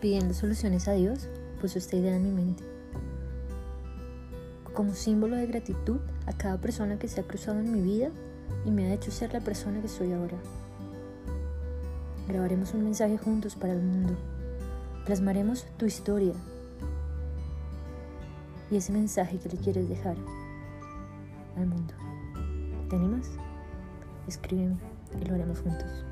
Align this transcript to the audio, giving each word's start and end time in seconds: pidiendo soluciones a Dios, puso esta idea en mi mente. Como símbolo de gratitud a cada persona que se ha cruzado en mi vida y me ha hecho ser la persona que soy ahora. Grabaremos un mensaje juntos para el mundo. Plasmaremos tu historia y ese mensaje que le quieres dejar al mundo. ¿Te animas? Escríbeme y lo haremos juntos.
pidiendo 0.00 0.34
soluciones 0.34 0.88
a 0.88 0.92
Dios, 0.92 1.28
puso 1.60 1.78
esta 1.78 1.96
idea 1.96 2.16
en 2.16 2.22
mi 2.22 2.30
mente. 2.30 2.64
Como 4.74 4.94
símbolo 4.94 5.36
de 5.36 5.46
gratitud 5.46 5.98
a 6.26 6.32
cada 6.32 6.58
persona 6.58 6.98
que 6.98 7.08
se 7.08 7.20
ha 7.20 7.24
cruzado 7.24 7.58
en 7.58 7.72
mi 7.72 7.80
vida 7.80 8.10
y 8.64 8.70
me 8.70 8.86
ha 8.86 8.94
hecho 8.94 9.10
ser 9.10 9.32
la 9.32 9.40
persona 9.40 9.80
que 9.82 9.88
soy 9.88 10.12
ahora. 10.12 10.36
Grabaremos 12.28 12.74
un 12.74 12.84
mensaje 12.84 13.18
juntos 13.18 13.56
para 13.56 13.72
el 13.72 13.82
mundo. 13.82 14.14
Plasmaremos 15.06 15.66
tu 15.78 15.86
historia 15.86 16.34
y 18.70 18.76
ese 18.76 18.92
mensaje 18.92 19.38
que 19.38 19.48
le 19.48 19.56
quieres 19.56 19.88
dejar 19.88 20.16
al 21.56 21.66
mundo. 21.66 21.94
¿Te 22.90 22.96
animas? 22.96 23.30
Escríbeme 24.26 24.76
y 25.20 25.24
lo 25.24 25.34
haremos 25.34 25.60
juntos. 25.60 26.04